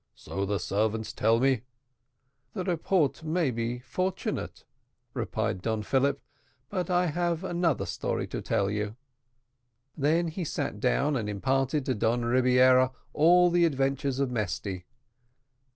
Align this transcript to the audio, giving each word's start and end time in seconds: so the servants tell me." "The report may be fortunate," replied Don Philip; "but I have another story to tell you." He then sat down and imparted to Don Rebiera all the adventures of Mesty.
so 0.15 0.47
the 0.47 0.57
servants 0.59 1.13
tell 1.13 1.39
me." 1.39 1.61
"The 2.53 2.63
report 2.63 3.21
may 3.23 3.51
be 3.51 3.77
fortunate," 3.77 4.65
replied 5.13 5.61
Don 5.61 5.83
Philip; 5.83 6.19
"but 6.69 6.89
I 6.89 7.05
have 7.05 7.43
another 7.43 7.85
story 7.85 8.25
to 8.29 8.41
tell 8.41 8.71
you." 8.71 8.95
He 9.95 10.01
then 10.01 10.31
sat 10.43 10.79
down 10.79 11.15
and 11.15 11.29
imparted 11.29 11.85
to 11.85 11.93
Don 11.93 12.21
Rebiera 12.25 12.91
all 13.13 13.51
the 13.51 13.63
adventures 13.65 14.19
of 14.19 14.31
Mesty. 14.31 14.85